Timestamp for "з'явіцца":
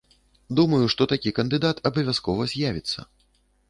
2.57-3.11